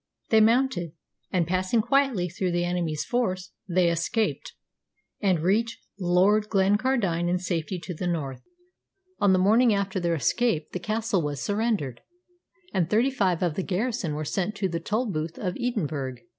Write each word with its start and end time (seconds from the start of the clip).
They 0.31 0.41
mounted, 0.41 0.93
and, 1.29 1.45
passing 1.45 1.83
quietly 1.83 2.27
through 2.27 2.53
the 2.53 2.65
enemy's 2.65 3.03
force, 3.05 3.51
they 3.69 3.87
escaped, 3.91 4.53
and 5.21 5.41
reached 5.43 5.77
Lord 5.99 6.49
Glencardine 6.49 7.29
in 7.29 7.37
safety 7.37 7.77
to 7.81 7.93
the 7.93 8.07
north. 8.07 8.41
On 9.19 9.31
the 9.31 9.37
morning 9.37 9.75
after 9.75 9.99
their 9.99 10.15
escape 10.15 10.71
the 10.71 10.79
castle 10.79 11.21
was 11.21 11.39
surrendered, 11.39 12.01
and 12.73 12.89
thirty 12.89 13.11
five 13.11 13.43
of 13.43 13.53
the 13.53 13.61
garrison 13.61 14.15
were 14.15 14.25
sent 14.25 14.55
to 14.55 14.67
the 14.67 14.79
Tolbooth 14.79 15.37
of 15.37 15.55
Edinburgh. 15.59 16.15